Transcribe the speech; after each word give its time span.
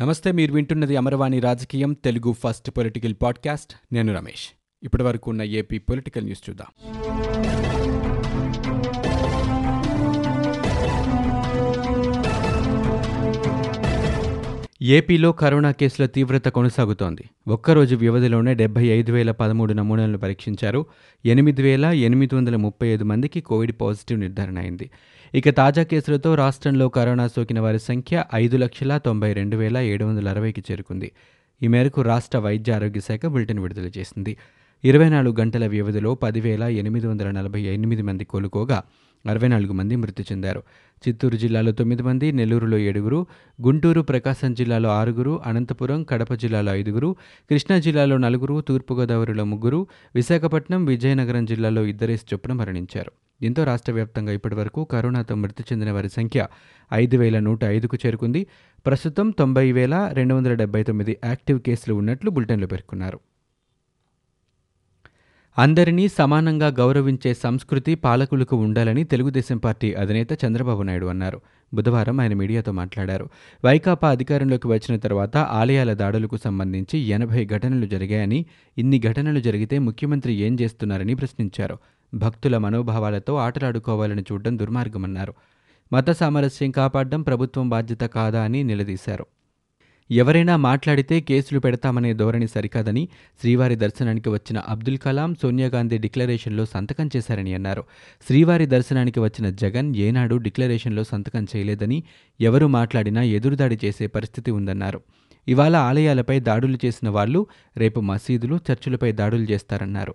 నమస్తే 0.00 0.32
మీరు 0.32 0.52
వింటున్నది 0.52 0.96
అమరవాణి 0.96 1.40
రాజకీయం 1.40 1.92
తెలుగు 1.92 2.32
ఫస్ట్ 2.32 2.70
పొలిటికల్ 2.70 3.14
పాడ్కాస్ట్. 3.22 3.94
నేను 3.94 4.14
రమేష్. 4.14 4.48
ఇప్పటి 4.82 5.02
వరకు 5.02 5.30
ఉన్న 5.30 5.42
ఏపీ 5.42 5.78
పొలిటికల్ 5.78 6.24
న్యూస్ 6.24 6.50
చూద్దాం. 6.50 6.66
ఏపీలో 14.82 15.32
కరోనా 15.32 15.70
కేసుల 15.70 16.06
తీవ్రత 16.06 16.48
కొనసాగుతోంది. 16.48 17.24
ఒక్కరోజు 17.48 17.96
వ్యవధిలోనే 17.96 18.54
డెబ్బై 18.54 18.86
ఐదు 18.86 19.12
వేల 19.12 19.30
పదమూడు 19.30 19.72
నమూనాలను 19.72 20.18
పరీక్షించారు. 20.18 20.86
ఎనిమిది 21.24 21.62
వేల 21.62 21.84
ఎనిమిది 21.84 22.34
వందల 22.34 22.56
ముప్పై 22.56 22.88
ఐదు 22.88 23.04
మందికి 23.04 23.40
కోవిడ్ 23.40 23.72
పాజిటివ్ 23.80 24.20
నిర్ధారణ 24.20 24.58
అయింది. 24.58 24.90
ఇక 25.34 25.48
తాజా 25.50 25.82
కేసులతో 25.82 26.34
రాష్ట్రంలో 26.34 26.88
కరోనా 26.88 27.28
సోకిన 27.28 27.60
వారి 27.60 27.78
సంఖ్య 27.78 28.24
ఐదు 28.34 28.56
లక్షల 28.56 28.98
తొంభై 28.98 29.32
రెండు 29.32 29.56
వేల 29.56 29.76
ఏడు 29.76 30.04
వందల 30.04 30.28
అరవైకి 30.28 30.62
చేరుకుంది. 30.70 31.12
ఈ 31.62 31.68
మేరకు 31.68 32.02
రాష్ట్ర 32.02 32.38
వైద్య 32.38 32.72
ఆరోగ్య 32.72 33.00
శాఖ 33.00 33.26
బులెటిన్ 33.26 33.58
విడుదల 33.58 33.90
చేసింది. 33.98 34.36
ఇరవై 34.84 35.08
నాలుగు 35.08 35.40
గంటల 35.40 35.66
వ్యవధిలో 35.66 36.14
పదివేల 36.14 36.62
ఎనిమిది 36.62 37.06
వందల 37.06 37.30
నలభై 37.30 37.60
ఎనిమిది 37.60 38.02
మంది 38.02 38.24
కోలుకోగా 38.24 38.82
అరవై 39.28 39.48
నాలుగు 39.48 39.72
మంది 39.72 39.96
మృతి 39.96 40.22
చెందారు. 40.22 40.62
చిత్తూరు 41.08 41.36
జిల్లాలో 41.36 41.72
తొమ్మిది 41.72 42.02
మంది 42.02 42.32
నెల్లూరులో 42.32 42.78
ఏడుగురు 42.78 43.26
గుంటూరు 43.62 44.00
ప్రకాశం 44.00 44.54
జిల్లాలో 44.54 44.88
ఆరుగురు 44.88 45.40
అనంతపురం 45.46 46.02
కడప 46.02 46.34
జిల్లాలో 46.34 46.74
ఐదుగురు 46.74 47.16
కృష్ణా 47.50 47.78
జిల్లాలో 47.78 48.16
నలుగురు 48.16 48.60
తూర్పుగోదావరిలో 48.60 49.44
ముగ్గురు 49.44 49.86
విశాఖపట్నం 50.14 50.84
విజయనగరం 50.84 51.44
జిల్లాలో 51.44 51.84
ఇద్దరేసి 51.84 52.26
చొప్పున 52.34 52.52
మరణించారు. 52.52 53.12
దీంతో 53.42 53.64
రాష్ట్ర 53.64 53.92
వ్యాప్తంగా 53.92 54.32
ఇప్పటివరకు 54.32 54.84
కరోనాతో 54.84 55.34
మృతి 55.34 55.64
చెందిన 55.72 55.90
వారి 55.90 56.08
సంఖ్య 56.08 56.46
ఐదు 56.92 57.16
వేల 57.16 57.38
నూట 57.38 57.64
ఐదుకు 57.64 57.96
చేరుకుంది. 58.06 58.46
ప్రస్తుతం 58.86 59.30
తొంభై 59.30 59.72
వేల 59.72 60.10
రెండు 60.12 60.34
వందల 60.34 60.54
డెబ్బై 60.54 60.82
తొమ్మిది 60.82 61.18
యాక్టివ్ 61.24 61.60
కేసులు 61.60 61.94
ఉన్నట్లు 61.94 62.30
బులెటిన్లో 62.30 62.66
పేర్కొన్నారు. 62.66 63.20
అందరినీ 65.58 66.08
సమానంగా 66.08 66.68
గౌరవించే 66.68 67.34
సంస్కృతి 67.34 67.94
పాలకులకు 67.94 68.56
ఉండాలని 68.56 69.04
తెలుగుదేశం 69.04 69.58
పార్టీ 69.58 69.92
అధినేత 69.92 70.44
చంద్రబాబు 70.44 70.82
నాయుడు 70.82 71.06
అన్నారు. 71.06 71.40
బుధవారం 71.74 72.20
ఆయన 72.20 72.34
మీడియాతో 72.34 72.72
మాట్లాడారు. 72.72 73.28
వైకాపా 73.64 74.10
అధికారంలోకి 74.10 74.68
వచ్చిన 74.68 74.98
తర్వాత 74.98 75.36
ఆలయాల 75.36 75.92
దాడులకు 75.92 76.36
సంబంధించి 76.36 76.98
ఎనభై 76.98 77.46
ఘటనలు 77.46 77.86
జరిగాయని 77.86 78.46
ఇన్ని 78.78 78.98
ఘటనలు 78.98 79.40
జరిగితే 79.40 79.78
ముఖ్యమంత్రి 79.78 80.34
ఏం 80.34 80.58
చేస్తున్నారని 80.60 81.14
ప్రశ్నించారు. 81.14 81.78
భక్తుల 82.14 82.58
మనోభావాలతో 82.58 83.36
ఆటలాడుకోవాలని 83.36 84.22
చూడడం 84.32 84.58
దుర్మార్గమన్నారు. 84.58 85.34
మత 85.92 86.10
సామరస్యం 86.10 86.70
కాపాడడం 86.70 87.22
ప్రభుత్వం 87.22 87.68
బాధ్యత 87.68 88.00
కాదా 88.00 88.42
అని 88.42 88.64
నిలదీశారు. 88.64 89.26
ఎవరైనా 90.10 90.56
మాట్లాడితే 90.56 91.20
కేసులు 91.20 91.60
పెడతామనే 91.60 92.14
ధోరణి 92.14 92.48
సరికాదని 92.48 93.08
శ్రీవారి 93.40 93.76
దర్శనానికి 93.76 94.28
వచ్చిన 94.28 94.58
అబ్దుల్ 94.58 94.98
కలాం 94.98 95.34
సోనియాగాంధీ 95.34 95.98
డిక్లరేషన్లో 95.98 96.64
సంతకం 96.64 97.10
చేశారని 97.16 97.54
అన్నారు. 97.54 97.84
శ్రీవారి 98.26 98.66
దర్శనానికి 98.66 99.20
వచ్చిన 99.20 99.50
జగన్ 99.50 99.96
ఏనాడు 99.96 100.36
డిక్లరేషన్లో 100.36 101.04
సంతకం 101.04 101.46
చేయలేదని 101.56 102.02
ఎవరు 102.40 102.66
మాట్లాడినా 102.66 103.22
ఎదురుదాడి 103.22 103.78
చేసే 103.84 104.06
పరిస్థితి 104.06 104.50
ఉందన్నారు. 104.50 105.00
ఇవాళ 105.48 105.76
ఆలయాలపై 105.76 106.40
దాడులు 106.40 106.78
చేసిన 106.84 107.08
వాళ్ళు 107.08 107.46
రేపు 107.76 108.00
మసీదులు 108.00 108.58
చర్చిలపై 108.72 109.12
దాడులు 109.12 109.42
చేస్తారన్నారు. 109.42 110.14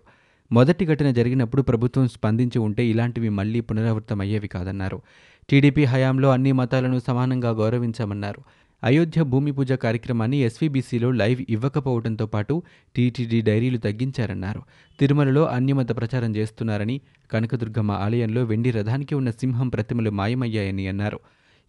మొదటి 0.52 0.86
ఘటన 0.86 1.12
జరిగినప్పుడు 1.12 1.62
ప్రభుత్వం 1.62 2.08
స్పందించి 2.08 2.60
ఉంటే 2.60 2.86
ఇలాంటివి 2.86 3.30
మళ్ళీ 3.30 3.60
పునరావృతమయ్యేవి 3.60 4.48
కాదన్నారు. 4.48 5.02
టీడీపీ 5.50 5.84
హయాంలో 5.86 6.30
అన్ని 6.30 6.52
మతాలను 6.52 7.00
సమానంగా 7.08 7.50
గౌరవించామన్నారు. 7.50 8.42
అయోధ్య 8.84 9.24
భూమి 9.24 9.52
పూజ 9.52 9.72
కార్యక్రమాన్ని 9.72 10.38
ఎస్వీబీసీలో 10.38 11.12
లైవ్ 11.12 11.46
ఇవ్వకపోవడంతో 11.50 12.26
పాటు 12.26 12.64
టీటీడీ 12.96 13.42
డైరీలు 13.42 13.78
తగ్గించారన్నారు. 13.78 14.62
తిరుమలలో 15.00 15.46
అన్యమత 15.48 15.98
ప్రచారం 15.98 16.36
చేస్తున్నారని 16.36 17.02
కనకదుర్గమ్మ 17.32 17.92
ఆలయంలో 17.92 18.44
వెండి 18.44 18.72
రథానికి 18.72 19.16
ఉన్న 19.16 19.32
సింహం 19.32 19.70
ప్రతిమలు 19.70 20.12
మాయమయ్యాయని 20.12 20.88
అన్నారు. 20.88 21.20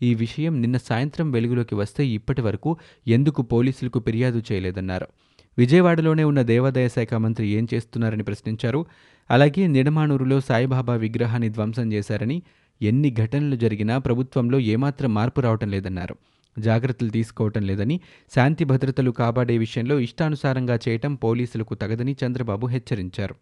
ఈ 0.02 0.14
విషయం 0.14 0.62
నిన్న 0.62 0.76
సాయంత్రం 0.76 1.30
వెలుగులోకి 1.30 1.74
వస్తే 1.74 2.06
ఇప్పటి 2.06 2.42
వరకు 2.42 2.76
ఎందుకు 3.08 3.42
పోలీసులకు 3.42 4.00
ఫిర్యాదు 4.00 4.42
చేయలేదన్నారు. 4.52 5.06
విజయవాడలోనే 5.58 6.24
ఉన్న 6.24 6.42
దేవాదాయ 6.42 6.88
శాఖ 6.88 7.14
మంత్రి 7.14 7.48
ఏం 7.48 7.68
చేస్తున్నారని 7.74 8.22
ప్రశ్నించారు. 8.22 8.86
అలాగే 9.30 9.66
నిడమానూరులో 9.66 10.40
సాయిబాబా 10.40 10.94
విగ్రహాన్ని 10.94 11.48
ధ్వంసం 11.48 11.92
చేశారని 11.92 12.42
ఎన్ని 12.82 13.14
ఘటనలు 13.14 13.56
జరిగినా 13.56 13.98
ప్రభుత్వంలో 13.98 14.58
ఏమాత్రం 14.58 15.14
మార్పు 15.14 15.40
రావటం 15.40 15.70
లేదన్నారు. 15.70 16.16
జాగ్రత్తలు 16.58 17.10
తీసుకోవటం 17.10 17.62
లేదని 17.62 18.00
శాంతి 18.34 18.64
భద్రతలు 18.64 19.10
కాపాడే 19.10 19.58
విషయంలో 19.58 19.98
ఇష్టానుసారంగా 19.98 20.78
చేయటం 20.88 21.14
పోలీసులకు 21.14 21.74
తగదని 21.74 22.16
చంద్రబాబు 22.26 22.66
హెచ్చరించారు. 22.66 23.34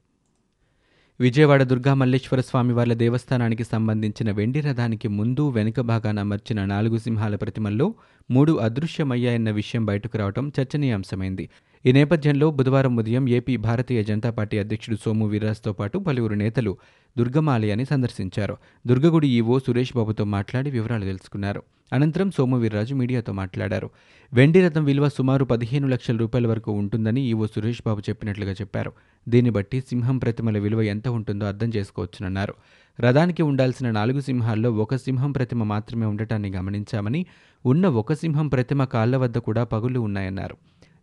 విజయవాడ 1.21 1.62
దుర్గా 1.62 1.94
మల్లేశ్వర 1.94 2.41
స్వామివార్ల 2.41 2.93
దేవస్థానానికి 2.93 3.65
సంబంధించిన 3.65 4.31
వెండి 4.31 4.60
రథానికి 4.60 5.09
ముందు 5.09 5.48
వెనుక 5.48 5.81
భాగాన 5.81 6.19
అమర్చిన 6.21 6.65
నాలుగు 6.65 6.98
సింహాల 6.98 7.37
ప్రతిమల్లో 7.37 7.94
మూడు 8.31 8.53
అదృశ్యమయ్యాయన్న 8.53 9.50
విషయం 9.50 9.87
బయటకు 9.87 10.19
రావడం 10.19 10.53
చర్చనీయాంశమైంది. 10.60 11.48
ఈ 11.86 11.92
నేపథ్యంలో 11.92 12.50
బుధవారం 12.50 12.96
ఉదయం 12.96 13.28
ఏపీ 13.28 13.56
భారతీయ 13.56 14.04
జనతా 14.04 14.30
పార్టీ 14.30 14.58
అధ్యక్షుడు 14.58 14.96
సోము 14.96 15.26
వీర్రాజ్తో 15.26 15.72
పాటు 15.72 15.98
పలువురు 15.98 16.34
నేతలు 16.34 16.76
దుర్గమాలయాన్ని 17.18 17.84
సందర్శించారు. 17.84 18.56
దుర్గగుడి 18.86 19.28
ఈవో 19.28 19.58
సురేష్ 19.58 19.96
బాబుతో 19.96 20.24
మాట్లాడి 20.24 20.70
వివరాలు 20.70 21.04
తెలుసుకున్నారు. 21.04 21.62
అనంతరం 21.92 22.30
సోము 22.30 22.58
వీర్రాజు 22.58 22.94
మీడియాతో 22.94 23.32
మాట్లాడారు. 23.32 23.91
వెండి 24.32 24.66
రథం 24.66 24.84
విలువ 24.84 25.08
సుమారు 25.08 25.44
పదిహేను 25.44 25.88
లక్షల 25.88 26.16
రూపాయల 26.16 26.46
వరకు 26.46 26.72
ఉంటుందని 26.72 27.20
ఈవో 27.20 27.46
సురేష్ 27.46 27.82
బాబు 27.86 28.00
చెప్పినట్లుగా 28.00 28.52
చెప్పారు. 28.52 28.92
దీన్ని 29.28 29.50
బట్టి 29.50 29.80
సింహం 29.80 30.18
ప్రతిమల 30.18 30.58
విలువ 30.58 30.82
ఎంత 30.82 31.08
ఉంటుందో 31.08 31.47
అర్థం 31.47 31.72
చేసుకోవచ్చునన్నారు. 31.76 32.54
రథానికి 33.00 33.42
ఉండాల్సిన 33.42 33.91
నాలుగు 33.91 34.20
సింహాల్లో 34.20 34.72
ఒక 34.72 34.97
సింహం 34.97 35.32
ప్రతిమ 35.32 35.64
మాత్రమే 35.64 36.06
ఉండటాన్ని 36.06 36.50
గమనించామని 36.50 37.26
ఉన్న 37.66 37.86
ఒక 37.86 38.12
సింహం 38.12 38.48
ప్రతిమ 38.48 38.84
కాళ్ళ 38.84 39.16
వద్ద 39.16 39.38
కూడా 39.38 39.64
పగులు 39.64 40.00
ఉన్నాయన్నారు. 40.00 40.56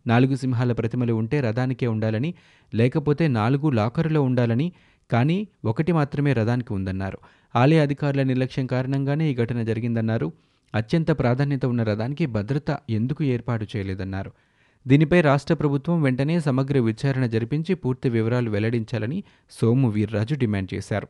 నాలుగు 0.06 0.34
సింహాల 0.34 0.72
ప్రతిమలు 0.72 1.12
ఉంటే 1.12 1.40
రథానికే 1.40 1.86
ఉండాలని 1.86 2.34
లేకపోతే 2.74 3.28
నాలుగు 3.28 3.70
లాకరులో 3.70 4.22
ఉండాలని 4.22 4.72
కానీ 5.10 5.48
ఒకటి 5.64 5.92
మాత్రమే 5.92 6.32
రథానికి 6.32 6.72
ఉందన్నారు. 6.72 7.18
ఆలయ 7.56 7.80
అధికారుల 7.80 8.22
నిర్లక్ష్యం 8.22 8.66
కారణంగానే 8.66 9.30
ఈ 9.30 9.34
ఘటన 9.34 9.62
జరిగిందన్నారు. 9.62 10.32
అత్యంత 10.74 11.10
ప్రాధాన్యత 11.10 11.66
ఉన్న 11.66 11.82
రథానికి 11.82 12.26
భద్రత 12.26 12.78
ఎందుకు 12.90 13.24
ఏర్పాటు 13.24 13.66
చేయలేదన్నారు. 13.76 14.32
దీనిపై 14.86 15.20
రాష్ట్ర 15.20 15.54
ప్రభుత్వం 15.54 16.02
వెంటనే 16.02 16.40
సమగ్ర 16.40 16.78
విచారణ 16.78 17.26
జరిపించి 17.26 17.74
పూర్తి 17.74 18.08
వివరాలు 18.08 18.50
వెల్లడించాలని 18.50 19.24
సోము 19.50 19.90
వీర్రాజు 19.90 20.34
డిమాండ్ 20.34 20.74
చేశారు. 20.74 21.08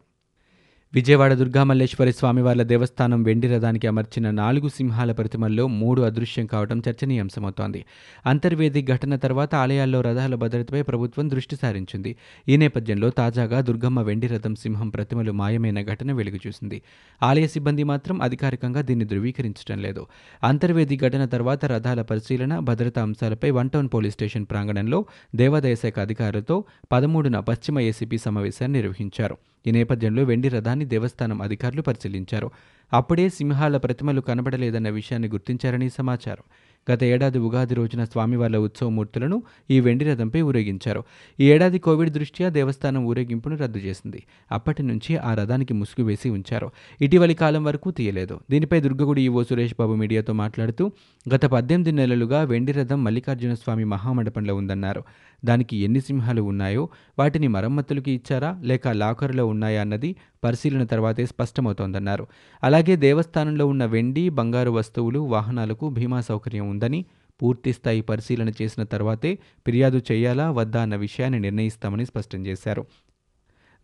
విజయవాడ 0.94 1.34
దుర్గామల్లేశ్వరి 1.34 2.12
స్వామివార్ల 2.12 2.62
దేవస్థానం 2.62 3.22
వెండి 3.22 3.48
రథానికి 3.48 3.86
అమర్చిన 3.86 4.30
నాలుగు 4.30 4.68
సింహాల 4.68 5.12
ప్రతిమల్లో 5.12 5.66
మూడు 5.66 6.02
అదృశ్యం 6.02 6.46
కావడం 6.46 6.82
చర్చనీయాంశమవుతోంది. 6.88 7.84
అంతర్వేది 8.26 8.82
ఘటన 8.82 9.16
తర్వాత 9.16 9.54
ఆలయాల్లో 9.54 10.00
రథాల 10.00 10.34
భద్రతపై 10.34 10.82
ప్రభుత్వం 10.82 11.30
దృష్టి 11.30 11.56
సారించింది. 11.56 12.16
ఈ 12.48 12.56
నేపథ్యంలో 12.56 13.10
తాజాగా 13.10 13.60
దుర్గమ్మ 13.60 14.00
వెండి 14.00 14.26
రథం 14.26 14.54
సింహం 14.54 14.88
ప్రతిమలు 14.88 15.32
మాయమైన 15.32 15.82
ఘటన 15.82 16.12
వెలుగుచూసింది. 16.12 16.82
ఆలయ 17.22 17.46
సిబ్బంది 17.46 17.84
మాత్రం 17.84 18.22
అధికారికంగా 18.22 18.80
దీన్ని 18.80 19.04
ధృవీకరించడం 19.04 19.82
లేదు. 19.82 20.06
అంతర్వేది 20.44 20.96
ఘటన 20.96 21.24
తర్వాత 21.24 21.64
రథాల 21.64 22.02
పరిశీలన 22.02 22.58
భద్రతా 22.58 23.02
అంశాలపై 23.02 23.50
వన్ 23.50 23.70
టౌన్ 23.70 23.88
పోలీస్ 23.94 24.14
స్టేషన్ 24.14 24.46
ప్రాంగణంలో 24.50 25.04
దేవాదాయ 25.36 25.74
శాఖ 25.74 25.98
అధికారులతో 25.98 26.64
పదమూడున 26.92 27.40
పశ్చిమ 27.40 27.80
ఏసీపీ 27.80 28.18
సమావేశాన్ని 28.18 28.78
నిర్వహించారు. 28.78 29.36
ఈ 29.66 29.70
నేపథ్యంలో 29.70 30.22
వెండి 30.22 30.48
రథాన్ని 30.48 30.84
దేవస్థానం 30.84 31.42
అధికారులు 31.42 31.82
పరిశీలించారు. 31.82 32.50
అప్పుడే 32.92 33.28
సింహాల 33.28 33.76
ప్రతిమలు 33.76 34.20
కనబడలేదన్న 34.20 34.88
విషయాన్ని 34.88 35.28
గుర్తించారని 35.28 35.90
సమాచారం. 35.90 36.44
గత 36.90 37.04
ఏడాది 37.04 37.38
ఉగాది 37.38 37.74
రోజున 37.74 38.04
స్వామివార్ల 38.04 38.56
ఉత్సవమూర్తులను 38.56 39.42
ఈ 39.70 39.80
వెండి 39.80 40.04
రథంపై 40.04 40.40
ఊరేగించారు. 40.42 41.04
ఈ 41.40 41.50
ఏడాది 41.50 41.78
కోవిడ్ 41.78 42.10
దృష్ట్యా 42.10 42.48
దేవస్థానం 42.48 43.04
ఊరేగింపును 43.04 43.56
రద్దు 43.56 43.78
చేసింది. 43.78 44.22
అప్పటి 44.52 44.82
నుంచి 44.82 45.16
ఆ 45.16 45.34
రథానికి 45.34 45.74
ముసుగు 45.74 46.06
వేసి 46.06 46.30
ఉంచారు. 46.30 46.70
ఇటీవలి 47.02 47.34
కాలం 47.34 47.64
వరకు 47.64 47.90
తీయలేదు. 47.90 48.40
దీనిపై 48.50 48.80
దుర్గగుడి 48.80 49.22
ఈవో 49.22 49.44
సురేష్ 49.44 49.74
బాబు 49.78 49.94
మీడియాతో 49.94 50.32
మాట్లాడుతూ 50.32 50.90
గత 51.34 51.44
పద్దెనిమిది 51.44 51.92
నెలలుగా 51.92 52.42
వెండి 52.42 52.72
రథం 52.72 53.04
మల్లికార్జున 53.04 53.54
స్వామి 53.54 53.84
మహామండపంలో 53.84 54.54
ఉందన్నారు. 54.54 55.04
దానికి 55.44 55.76
ఎన్ని 55.76 56.00
సింహాలు 56.00 56.42
ఉన్నాయో 56.42 56.88
వాటిని 57.18 57.48
మరమ్మతులకి 57.48 58.10
ఇచ్చారా 58.10 58.60
లేక 58.62 58.88
లాకర్లో 58.88 59.46
ఉన్నాయా 59.46 59.80
అన్నది 59.80 60.16
పరిశీలన 60.44 60.84
తర్వాతే 60.84 61.26
స్పష్టమవుతోందన్నారు. 61.26 62.26
అలాగే 62.62 62.96
దేవస్థానంలో 62.96 63.66
ఉన్న 63.66 63.84
వెండి 63.84 64.28
బంగారు 64.28 64.70
వస్తువులు 64.70 65.18
వాహనాలకు 65.18 65.88
బీమా 65.88 66.20
సౌకర్యం 66.20 66.70
ఉందని 66.70 67.04
పూర్తిస్థాయి 67.42 68.00
పరిశీలన 68.00 68.48
చేసిన 68.62 68.82
తర్వాతే 68.82 69.38
ఫిర్యాదు 69.66 70.00
చేయాలా 70.12 70.50
వద్దా 70.50 70.82
అన్న 70.82 70.96
విషయాన్ని 70.96 71.40
నిర్ణయిస్తామని 71.40 72.06
స్పష్టం 72.06 72.46
చేశారు. 72.46 72.86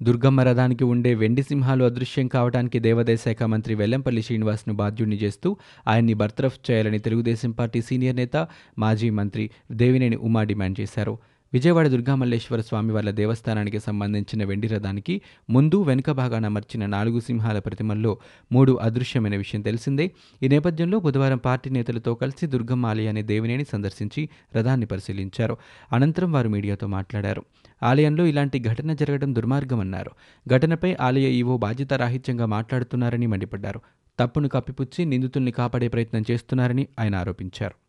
దుర్గమ్మ 0.02 0.40
రథానికి 0.40 0.84
ఉండే 0.84 1.14
వెండి 1.14 1.42
సింహాలు 1.42 1.84
అదృశ్యం 1.84 2.26
కావడానికి 2.28 2.78
దేవాదాయ 2.78 3.16
శాఖ 3.16 3.42
మంత్రి 3.42 3.74
వెల్లంపల్లి 3.74 4.22
శ్రీనివాస్ను 4.22 4.74
బాధ్యుడిని 4.74 5.16
చేస్తూ 5.16 5.56
ఆయన్ని 5.88 6.14
బర్తరఫ్ 6.14 6.70
చేయాలని 6.70 6.98
తెలుగుదేశం 6.98 7.50
పార్టీ 7.50 7.82
సీనియర్ 7.82 8.16
నేత 8.16 8.48
మాజీ 8.78 9.10
మంత్రి 9.10 9.50
దేవినేని 9.72 10.16
ఉమా 10.16 10.42
డిమాండ్ 10.42 10.80
చేశారు. 10.80 11.18
విజయవాడ 11.54 11.88
దుర్గామల్లేశ్వర 11.88 12.60
స్వామివార్ల 12.60 13.10
దేవస్థానానికి 13.10 13.80
సంబంధించిన 13.80 14.44
వెండి 14.44 14.68
రథానికి 14.68 15.20
ముందు 15.50 15.82
వెనుక 15.82 16.10
భాగాన 16.10 16.44
అమర్చిన 16.44 16.86
నాలుగు 16.86 17.20
సింహాల 17.20 17.58
ప్రతిమల్లో 17.58 18.18
మూడు 18.52 18.72
అదృశ్యమైన 18.72 19.36
విషయం 19.36 19.62
తెలిసిందే. 19.62 20.10
ఈ 20.42 20.48
నేపథ్యంలో 20.48 21.00
బుధవారం 21.00 21.38
పార్టీ 21.38 21.70
నేతలతో 21.70 22.14
కలిసి 22.14 22.46
దుర్గమ్మ 22.46 22.86
ఆలయాన్ని 22.86 23.22
దేవినేని 23.22 23.64
సందర్శించి 23.64 24.28
రథాన్ని 24.56 24.86
పరిశీలించారు. 24.86 25.56
అనంతరం 25.92 26.32
వారు 26.32 26.48
మీడియాతో 26.48 26.86
మాట్లాడారు. 26.86 27.44
ఆలయంలో 27.82 28.26
ఇలాంటి 28.26 28.58
ఘటన 28.58 28.92
జరగడం 28.92 29.34
దుర్మార్గమన్నారు. 29.34 30.10
ఘటనపై 30.48 30.96
ఆలయ 31.00 31.30
ఈవో 31.30 31.56
బాధ్యతారాహిత్యంగా 31.56 32.46
మాట్లాడుతున్నారని 32.46 33.26
మండిపడ్డారు. 33.26 33.80
తప్పును 34.18 34.48
కప్పిపుచ్చి 34.48 35.04
నిందితుల్ని 35.04 35.50
కాపాడే 35.50 35.88
ప్రయత్నం 35.88 36.24
చేస్తున్నారని 36.30 36.86
ఆయన 37.00 37.14
ఆరోపించారు. 37.14 37.83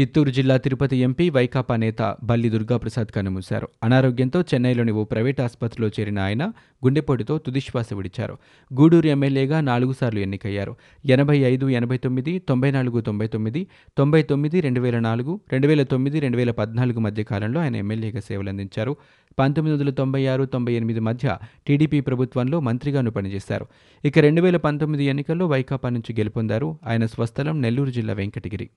చిత్తూరు 0.00 0.30
జిల్లా 0.30 0.56
తిరుపతి 0.56 0.96
ఎంపీ 0.96 1.30
వైకాపా 1.30 1.76
నేత 1.76 2.16
బల్లి 2.24 2.50
దుర్గాప్రసాద్ 2.50 3.06
కన్నుమూశారు 3.06 3.68
అనారోగ్యంతో 3.84 4.40
చెన్నైలోని 4.40 4.92
ఓ 4.92 5.04
ప్రైవేట్ 5.04 5.40
ఆసుపత్రిలో 5.40 5.88
చేరిన 5.88 6.18
ఆయన 6.18 6.52
గుండెపోటుతో 6.84 7.38
తుదిశ్వాస 7.38 7.94
విడిచారు. 7.94 8.38
గూడూరు 8.74 9.06
ఎమ్మెల్యేగా 9.06 9.60
నాలుగు 9.60 9.92
సార్లు 9.92 10.20
ఎన్నికయ్యారు. 10.20 10.76
ఎనభై 11.06 11.38
ఐదు 11.38 11.68
ఎనభై 11.68 11.98
తొమ్మిది 11.98 12.38
తొంభై 12.38 12.70
నాలుగు 12.70 13.00
తొంభై 13.00 13.26
తొమ్మిది 13.26 13.66
తొంభై 13.98 14.22
తొమ్మిది 14.22 14.60
రెండు 14.60 14.80
వేల 14.80 14.98
నాలుగు 14.98 15.40
రెండు 15.52 15.66
వేల 15.66 15.82
తొమ్మిది 15.82 16.20
రెండు 16.20 16.36
వేల 16.36 16.50
పద్నాలుగు 16.50 17.00
మధ్య 17.00 17.24
కాలంలో 17.24 17.60
ఆయన 17.60 17.76
ఎమ్మెల్యేగా 17.76 18.20
సేవలందించారు. 18.20 18.96
పంతొమ్మిది 19.38 19.78
వందల 19.78 19.90
తొంభై 19.90 20.26
ఆరు 20.26 20.44
తొంభై 20.44 20.72
ఎనిమిది 20.72 21.00
మధ్య 21.00 21.38
టీడీపీ 21.66 22.00
ప్రభుత్వంలో 22.00 22.60
మంత్రిగాను 22.60 23.10
పనిచేశారు. 23.10 23.66
ఇక 24.04 24.18
రెండు 24.18 24.40
వేల 24.40 24.56
పంతొమ్మిది 24.56 25.04
ఎన్నికల్లో 25.04 25.46
వైకాపా 25.46 25.88
నుంచి 25.88 26.12
గెలుపొందారు. 26.12 26.78
ఆయన 26.86 27.06
స్వస్థలం 27.06 27.62
నెల్లూరు 27.62 27.90
జిల్లా 27.90 28.14
వెంకటగిరి. 28.14 28.68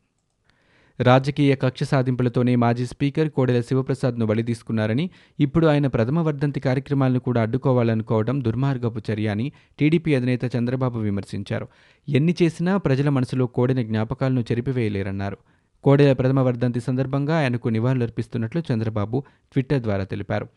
రాజకీయ 1.01 1.55
కక్ష 1.55 1.83
సాధింపులతోనే 1.83 2.55
మాజీ 2.55 2.85
స్పీకర్ 2.85 3.29
కోడెల 3.29 3.61
శివప్రసాద్ను 3.61 4.25
బలి 4.25 4.43
తీసుకున్నారని 4.43 5.09
ఇప్పుడు 5.39 5.65
ఆయన 5.67 5.87
ప్రథమ 5.87 6.19
వర్ధంతి 6.19 6.59
కార్యక్రమాలను 6.59 7.19
కూడా 7.19 7.41
అడ్డుకోవాలనుకోవడం 7.41 8.43
దుర్మార్గపు 8.43 9.01
చర్య 9.11 9.27
అని 9.27 9.51
టీడీపీ 9.79 10.15
అధినేత 10.15 10.55
చంద్రబాబు 10.55 10.99
విమర్శించారు. 10.99 11.67
ఎన్ని 12.09 12.35
చేసినా 12.43 12.77
ప్రజల 12.77 13.09
మనసులో 13.09 13.47
కోడెల 13.47 13.81
జ్ఞాపకాలను 13.81 14.41
చెరిపివేయలేరన్నారు. 14.41 15.37
కోడెల 15.83 16.13
ప్రథమ 16.13 16.39
వర్ధంతి 16.39 16.79
సందర్భంగా 16.79 17.37
ఆయనకు 17.37 17.69
నివాళులర్పిస్తున్నట్లు 17.69 18.63
చంద్రబాబు 18.71 19.23
ట్విట్టర్ 19.53 19.81
ద్వారా 19.81 20.03
తెలిపారు. 20.03 20.47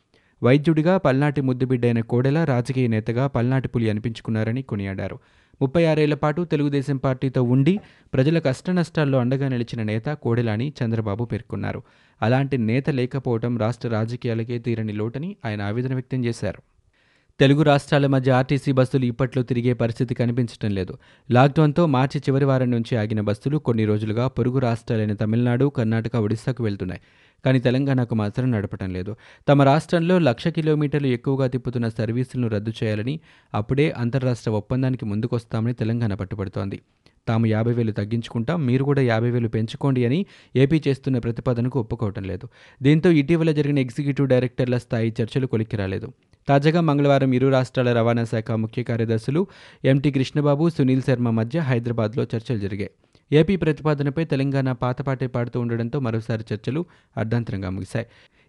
వైద్యుడిగా 0.43 0.97
పల్నాటి 0.97 1.41
ముద్దుబిడ్డైన 1.41 2.01
కోడెల 2.01 2.45
రాజకీయ 2.45 2.87
నేతగా 2.87 3.27
పల్నాటి 3.27 3.69
పులి 3.69 3.91
అనిపించుకున్నారని 3.91 4.63
కొనియాడారు. 4.63 5.19
ముప్పై 5.63 5.85
ఆరేళ్ళ 5.85 6.15
పాటు 6.15 6.43
తెలుగుదేశం 6.43 6.97
పార్టీతో 6.97 7.43
ఉండి 7.43 7.81
ప్రజల 8.15 8.39
కష్టనష్టాల్లో 8.39 9.19
అండగా 9.19 9.49
నిలిచిన 9.49 9.83
నేత 9.83 10.09
కోడెల 10.23 10.51
అని 10.51 10.73
చంద్రబాబు 10.79 11.25
పేర్కొన్నారు. 11.25 11.83
అలాంటి 12.23 12.59
నేత 12.59 12.91
లేకపోవడం 12.91 13.59
రాష్ట్ర 13.59 13.89
రాజకీయాలకే 13.89 14.59
తీరని 14.59 14.93
లోటని 14.93 15.37
ఆయన 15.45 15.63
ఆవేదన 15.63 15.95
వ్యక్తం 15.95 16.25
చేశారు. 16.25 16.63
తెలుగు 17.41 17.63
రాష్ట్రాల 17.63 18.07
మధ్య 18.07 18.33
ఆర్టీసీ 18.33 18.73
బస్సులు 18.73 19.05
ఇప్పట్లో 19.05 19.43
తిరిగే 19.43 19.73
పరిస్థితి 19.73 20.15
కనిపించడం 20.15 20.71
లేదు. 20.71 20.99
లాక్డౌన్తో 21.31 21.87
మార్చి 21.87 22.21
చివరి 22.21 22.45
వారం 22.45 22.71
నుంచి 22.71 22.97
ఆగిన 22.97 23.21
బస్సులు 23.21 23.59
కొన్ని 23.59 23.85
రోజులుగా 23.85 24.29
పొరుగు 24.29 24.59
రాష్ట్రాలైన 24.59 25.15
తమిళనాడు 25.15 25.67
కర్ణాటక 25.69 26.17
ఒడిశాకు 26.17 26.63
వెళ్తున్నాయి. 26.63 27.01
కానీ 27.45 27.59
తెలంగాణకు 27.59 28.15
మాత్రం 28.15 28.51
నడపటం 28.51 28.91
లేదు. 28.93 29.17
తమ 29.49 29.63
రాష్ట్రంలో 29.63 30.19
లక్ష 30.19 30.49
కిలోమీటర్లు 30.49 31.07
ఎక్కువగా 31.07 31.47
తిప్పుతున్న 31.47 31.89
సర్వీసులను 31.89 32.49
రద్దు 32.49 32.73
చేయాలని 32.83 33.21
అప్పుడే 33.55 33.91
అంతర్రాష్ట్ర 33.91 34.51
ఒప్పందానికి 34.51 35.05
ముందుకొస్తామని 35.05 35.73
తెలంగాణ 35.73 36.15
పట్టుబడుతోంది. 36.15 36.81
తాము 37.29 37.47
యాభై 37.47 37.73
వేలు 37.73 37.93
తగ్గించుకుంటాం 37.93 38.67
మీరు 38.67 38.85
కూడా 38.85 39.03
యాభై 39.03 39.31
వేలు 39.31 39.49
పెంచుకోండి 39.49 40.05
అని 40.05 40.27
ఏపీ 40.57 40.83
చేస్తున్న 40.89 41.19
ప్రతిపాదనకు 41.19 41.81
ఒప్పుకోవటం 41.81 42.25
లేదు. 42.25 42.49
దీంతో 42.83 43.11
ఇటీవల 43.11 43.53
జరిగిన 43.53 43.79
ఎగ్జిక్యూటివ్ 43.79 44.29
డైరెక్టర్ల 44.29 44.79
స్థాయి 44.79 45.15
చర్చలు 45.23 45.47
కొలిక్కి 45.47 45.77
రాలేదు. 45.77 46.13
తాజాగా 46.49 46.81
మంగళవారం 46.81 47.33
ఇరు 47.33 47.49
రాష్ట్రాల 47.49 47.93
రవాణా 47.93 48.25
శాఖ 48.25 48.51
ముఖ్య 48.51 48.83
కార్యదర్శులు 48.83 49.47
ఎంటీ 49.85 50.11
కృష్ణబాబు 50.11 50.69
సునీల్ 50.69 51.03
శర్మ 51.03 51.31
మధ్య 51.31 51.59
హైదరాబాద్లో 51.61 52.27
చర్చలు 52.35 52.59
జరిగాయి. 52.59 52.91
ఏపీ 53.33 53.57
ప్రతిపాదనపై 53.57 54.25
తెలంగాణ 54.25 54.73
పాతపాటే 54.73 55.27
పాడుతూ 55.27 55.61
ఉండడంతో 55.61 56.01
మరోసారి 56.01 56.45
చర్చలు 56.53 56.87
అర్ధాంతరంగా 57.17 57.71
ముగిశాయి. 57.71 58.07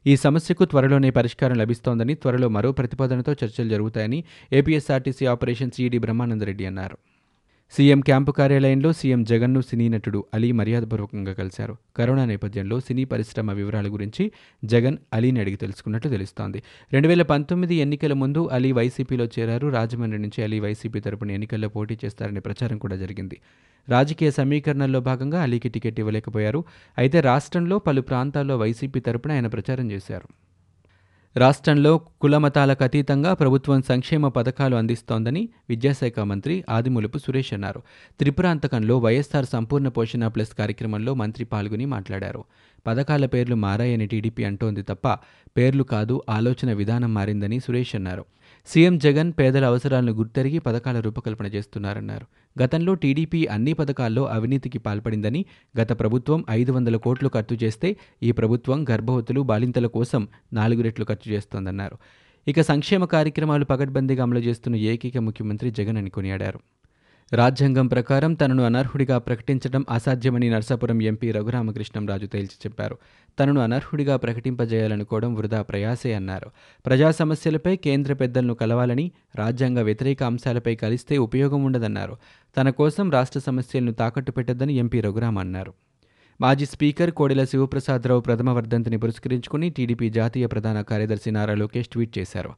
ఈ 0.08 0.16
సమస్యకు 0.16 0.66
త్వరలోనే 0.66 1.10
పరిష్కారం 1.10 1.58
లభిస్తోందని 1.58 2.16
త్వరలో 2.16 2.50
మరో 2.50 2.72
ప్రతిపాదనతో 2.72 3.34
చర్చలు 3.34 3.70
జరుగుతాయని 3.70 4.24
ఏపీఎస్ఆర్టీసీ 4.54 5.26
ఆపరేషన్స్ 5.26 5.82
ఈడీ 5.82 5.98
బ్రహ్మానందరెడ్డి 5.98 6.66
అన్నారు. 6.66 6.98
సీఎం 7.78 8.02
క్యాంపు 8.02 8.32
కార్యాలయంలో 8.32 8.94
సీఎం 8.94 9.24
జగన్ను 9.24 9.62
సినీ 9.62 9.90
నటుడు 9.90 10.26
అలీ 10.34 10.52
మర్యాదపూర్వకంగా 10.52 11.34
కలిశారు. 11.34 11.78
కరోనా 11.98 12.26
నేపథ్యంలో 12.26 12.80
సినీ 12.80 13.04
పరిశ్రమ 13.04 13.52
వివరాల 13.52 13.88
గురించి 13.88 14.32
జగన్ 14.66 14.98
అలీని 15.14 15.40
అడిగి 15.40 15.56
తెలుసుకున్నట్టు 15.56 16.08
తెలుస్తోంది. 16.08 16.64
రెండు 16.94 17.08
వేల 17.08 17.22
పంతొమ్మిది 17.22 17.76
ఎన్నికల 17.76 18.14
ముందు 18.14 18.50
అలీ 18.52 18.72
వైసీపీలో 18.72 19.26
చేరారు. 19.26 19.68
రాజమండ్రి 19.68 20.22
నుంచి 20.22 20.44
అలీ 20.44 20.60
వైసీపీ 20.60 21.00
తరపున 21.00 21.32
ఎన్నికల్లో 21.32 21.70
పోటీ 21.70 21.98
చేస్తారనే 22.06 22.40
ప్రచారం 22.40 22.78
కూడా 22.78 22.96
జరిగింది. 22.96 23.40
రాజకీయ 23.90 24.32
సమీకరణల్లో 24.32 25.00
భాగంగా 25.00 25.42
అలీకి 25.42 25.70
టికెట్ 25.70 26.00
ఇవ్వలేకపోయారు. 26.00 26.66
అయితే 26.98 27.20
రాష్ట్రంలో 27.20 27.80
పలు 27.80 28.02
ప్రాంతాల్లో 28.02 28.58
వైసీపీ 28.58 29.00
తరపున 29.00 29.32
ఆయన 29.32 29.48
ప్రచారం 29.48 29.92
చేశారు. 29.92 30.28
రాష్ట్రంలో 31.36 32.02
కులమతాలకు 32.22 32.84
అతీతంగా 32.84 33.34
ప్రభుత్వం 33.34 33.82
సంక్షేమ 33.82 34.28
పథకాలు 34.28 34.76
అందిస్తోందని 34.76 35.50
విద్యాశాఖ 35.70 36.20
మంత్రి 36.20 36.64
ఆదిమూలపు 36.70 37.18
సురేష్ 37.18 37.54
అన్నారు. 37.54 37.82
త్రిపురాంతకంలో 38.20 38.98
వైఎస్ఆర్ 38.98 39.46
సంపూర్ణ 39.46 39.88
పోషణ 39.88 40.28
ప్లస్ 40.28 40.54
కార్యక్రమంలో 40.54 41.14
మంత్రి 41.14 41.46
పాల్గొని 41.46 41.86
మాట్లాడారు. 41.86 42.44
పథకాల 42.88 43.26
పేర్లు 43.26 43.56
మారాయని 43.56 44.06
టీడీపీ 44.08 44.44
అంటోంది 44.44 44.82
తప్ప 44.82 45.08
పేర్లు 45.58 45.84
కాదు 45.84 46.22
ఆలోచన 46.30 46.74
విధానం 46.74 47.14
మారిందని 47.14 47.60
సురేష్ 47.60 47.96
అన్నారు. 47.96 48.26
సీఎం 48.68 48.98
జగన్ 48.98 49.34
పేదల 49.40 49.66
అవసరాలను 49.66 50.12
గుర్తెరిగి 50.12 50.60
పథకాల 50.60 51.00
రూపకల్పన 51.00 51.46
చేస్తున్నారన్నారు. 51.46 52.26
గతంలో 52.64 52.94
టీడీపీ 52.94 53.46
అన్ని 53.46 53.74
పథకాల్లో 53.74 54.26
అవినీతికి 54.26 54.78
పాల్పడిందని 54.78 55.46
గత 55.82 56.00
ప్రభుత్వం 56.00 56.46
ఐదు 56.50 56.72
వందల 56.72 56.96
కోట్లు 56.96 57.30
ఖర్చు 57.30 57.58
చేస్తే 57.64 57.98
ఈ 58.24 58.32
ప్రభుత్వం 58.32 58.86
గర్భవతులు 58.92 59.42
బాలింతల 59.42 59.88
కోసం 59.88 60.28
నాలుగు 60.54 60.82
రెట్లు 60.82 61.06
ఖర్చు 61.06 61.32
చేస్తోందన్నారు. 61.32 61.98
ఇక 62.48 62.62
సంక్షేమ 62.62 63.06
కార్యక్రమాలు 63.06 63.66
పగడ్బందీగా 63.66 64.24
అమలు 64.24 64.40
చేస్తున్న 64.40 64.76
ఏకైక 64.76 65.18
ముఖ్యమంత్రి 65.18 65.72
జగన్ 65.72 65.98
అని 65.98 66.10
కొనియాడారు. 66.10 66.60
రాజ్యాంగం 67.34 67.88
ప్రకారం 67.88 68.34
తనను 68.34 68.64
అనర్హుడిగా 68.64 69.18
ప్రకటించడం 69.18 69.86
అసాధ్యమని 69.90 70.50
నర్సాపురం 70.50 71.02
ఎంపీ 71.02 71.32
రఘురామకృష్ణంరాజు 71.32 72.26
తేల్చి 72.26 72.58
చెప్పారు. 72.66 72.98
తనను 73.40 73.62
అనర్హుడిగా 73.62 74.18
ప్రకటింపజేయాలనుకోవడం 74.18 75.34
వృధా 75.34 75.62
ప్రయాసే 75.62 76.14
అన్నారు. 76.14 76.52
ప్రజా 76.86 77.12
సమస్యలపై 77.12 77.76
కేంద్ర 77.76 78.14
పెద్దలను 78.14 78.54
కలవాలని 78.54 79.12
రాజ్యాంగ 79.36 79.80
వ్యతిరేక 79.80 80.24
అంశాలపై 80.24 80.76
కలిస్తే 80.76 81.18
ఉపయోగం 81.18 81.64
ఉండదన్నారు. 81.64 82.18
తన 82.58 82.70
కోసం 82.70 83.12
రాష్ట్ర 83.12 83.40
సమస్యలను 83.40 83.92
తాకట్టు 83.92 84.32
పెట్టద్దని 84.32 84.74
ఎంపీ 84.74 85.02
రఘురామ 85.02 85.40
అన్నారు. 85.40 85.74
మాజీ 86.42 86.66
స్పీకర్ 86.66 87.12
కోడెల 87.12 87.44
శివప్రసాదరావు 87.44 88.22
ప్రథమ 88.22 88.50
వర్ధంతిని 88.50 88.98
పురస్కరించుకుని 88.98 89.70
టీడీపీ 89.70 90.10
జాతీయ 90.10 90.46
ప్రధాన 90.46 90.82
కార్యదర్శి 90.82 91.32
నారా 91.32 91.54
లోకేష్ 91.54 91.88
ట్వీట్ 91.88 92.18
చేశారు. 92.18 92.50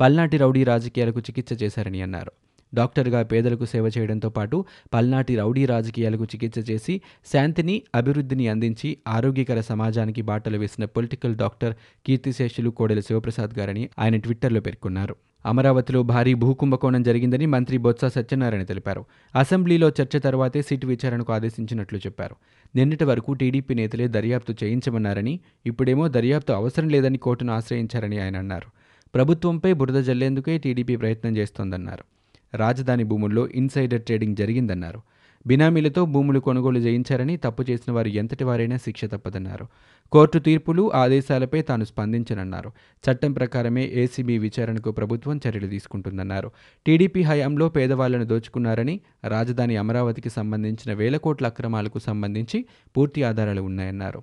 పల్నాటి 0.00 0.36
రౌడీ 0.36 0.64
రాజకీయాలకు 0.64 1.20
చికిత్స 1.20 1.62
చేశారని 1.62 2.02
అన్నారు. 2.02 2.32
డాక్టర్గా 2.74 3.22
పేదలకు 3.22 3.64
సేవ 3.64 3.90
చేయడంతో 3.98 4.30
పాటు 4.30 4.64
పల్నాటి 4.94 5.36
రౌడీ 5.36 5.66
రాజకీయాలకు 5.66 6.24
చికిత్స 6.24 6.70
చేసి 6.70 7.00
శాంతిని 7.32 7.82
అభివృద్ధిని 7.94 8.48
అందించి 8.48 8.98
ఆరోగ్యకర 9.08 9.60
సమాజానికి 9.60 10.22
బాటలు 10.22 10.58
వేసిన 10.58 10.84
పొలిటికల్ 10.84 11.36
డాక్టర్ 11.36 11.74
కీర్తిశేషులు 12.06 12.70
కోడెల 12.70 13.00
శివప్రసాద్ 13.00 13.58
గారని 13.58 13.88
ఆయన 13.98 14.16
ట్విట్టర్లో 14.16 14.60
పేర్కొన్నారు. 14.60 15.16
అమరావతిలో 15.46 16.02
భారీ 16.02 16.34
భూకుంభకోణం 16.34 17.02
జరిగిందని 17.02 17.46
మంత్రి 17.46 17.78
బొత్స 17.78 18.04
సత్యనారాయణ 18.04 18.62
తెలిపారు. 18.62 19.04
అసెంబ్లీలో 19.34 19.88
చర్చ 19.88 20.18
తర్వాతే 20.18 20.62
సీటు 20.62 20.86
విచారణకు 20.86 21.32
ఆదేశించినట్లు 21.32 21.98
చెప్పారు. 21.98 22.36
నిన్నటి 22.76 23.04
వరకు 23.04 23.32
టీడీపీ 23.32 23.74
నేతలే 23.74 24.08
దర్యాప్తు 24.08 24.64
చేయించమన్నారని 24.64 25.40
ఇప్పుడేమో 25.66 26.08
దర్యాప్తు 26.08 26.52
అవసరం 26.52 26.88
లేదని 26.88 27.18
కోర్టును 27.18 27.52
ఆశ్రయించారని 27.52 28.20
ఆయన 28.20 28.36
అన్నారు. 28.36 28.68
ప్రభుత్వంపై 29.14 29.72
బురద 29.72 30.02
జల్లేందుకే 30.02 30.58
టీడీపీ 30.58 30.96
ప్రయత్నం 30.96 31.36
చేస్తోందన్నారు. 31.36 32.19
రాజధాని 32.54 33.04
భూముల్లో 33.04 33.48
ఇన్సైడర్ 33.48 34.02
ట్రేడింగ్ 34.02 34.36
జరిగిందన్నారు. 34.36 35.00
బినామీలతో 35.46 36.04
భూములు 36.04 36.40
కొనుగోలు 36.40 36.78
చేయించారని 36.78 37.36
తప్పు 37.36 37.64
చేసిన 37.70 37.92
వారు 37.92 38.08
ఎంతటి 38.08 38.44
వారైనా 38.44 38.76
శిక్ష 38.76 39.04
తప్పదన్నారు. 39.04 39.66
కోర్టు 40.12 40.38
తీర్పులు 40.38 40.92
ఆదేశాలపై 40.92 41.62
తాను 41.62 41.84
స్పందించనన్నారు. 41.84 42.72
చట్టం 43.04 43.32
ప్రకారమే 43.32 43.90
ఏసీబీ 43.94 44.38
విచారణకు 44.38 44.90
ప్రభుత్వం 44.90 45.40
చర్యలు 45.48 45.66
తీసుకుంటుందన్నారు. 45.66 46.50
టీడీపీ 46.86 47.22
హయాంలో 47.22 47.68
పేదవాళ్ళను 47.68 48.24
దోచుకున్నారని 48.24 49.00
రాజధాని 49.28 49.76
అమరావతికి 49.76 50.30
సంబంధించిన 50.30 50.92
వేల 50.96 51.16
కోట్ల 51.16 51.46
అక్రమాలకు 51.46 51.98
సంబంధించి 51.98 52.64
పూర్తి 52.96 53.22
ఆధారాలు 53.22 53.62
ఉన్నాయన్నారు. 53.62 54.22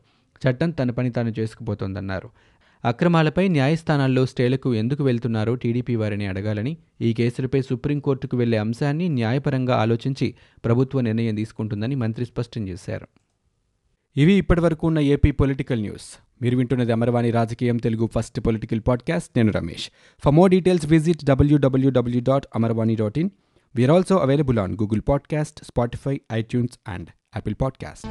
చట్టం 0.50 0.72
తన 0.72 0.92
పని 0.92 1.10
తాను 1.10 1.34
చేసుకుపోతోందన్నారు. 1.40 2.30
అక్రమాలపై 2.84 3.48
న్యాయస్థానాల్లో 3.48 4.26
స్టేలకు 4.26 4.76
ఎందుకు 4.76 5.04
వెళ్తున్నారో 5.04 5.56
టీడీపీ 5.56 5.96
వారిని 5.96 6.26
అడగాలని 6.28 6.78
ఈ 7.02 7.14
కేసులపై 7.14 7.62
సుప్రీంకోర్టుకు 7.62 8.38
వెళ్ళే 8.38 8.58
అంశాన్ని 8.58 9.10
న్యాయపరంగా 9.10 9.76
ఆలోచించి 9.76 10.36
ప్రభుత్వ 10.66 11.02
నిర్ణయం 11.02 11.36
తీసుకుంటుందని 11.36 11.96
మంత్రి 11.96 12.26
స్పష్టం 12.26 12.68
చేశారు. 12.68 13.08
ఇవి 14.18 14.34
ఇప్పటివరకు 14.34 14.88
ఉన్న 14.88 15.00
ఏపీ 15.00 15.32
పొలిటికల్ 15.32 15.82
న్యూస్. 15.82 16.20
మీరు 16.42 16.58
వింటున్నది 16.58 16.92
అమరవాణి 16.92 17.32
రాజకీయం 17.32 17.78
తెలుగు 17.78 18.10
ఫస్ట్ 18.16 18.40
పొలిటికల్ 18.40 18.82
పాడ్కాస్ట్. 18.88 19.30
నేను 19.36 19.52
Ramesh. 19.52 19.90
For 20.26 20.34
more 20.34 20.52
details 20.52 20.86
visit 20.86 21.26
W W W 21.26 22.22
dot 22.22 22.46
Amarvani 22.56 22.96
dot 22.96 23.18
in 23.18 23.30
we are 23.76 23.92
also 23.92 24.18
available 24.18 24.60
on 24.60 24.74
Google 24.74 25.02
podcast 25.10 25.64
Spotify 25.64 26.22
iTunes 26.34 26.80
and 26.88 27.10
Apple 27.36 27.56
podcast 27.62 28.08